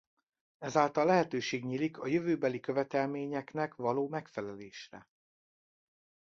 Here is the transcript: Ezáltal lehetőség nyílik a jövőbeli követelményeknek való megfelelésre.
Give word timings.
Ezáltal 0.59 1.05
lehetőség 1.05 1.65
nyílik 1.65 1.97
a 1.97 2.07
jövőbeli 2.07 2.59
követelményeknek 2.59 3.75
való 3.75 4.07
megfelelésre. 4.07 5.07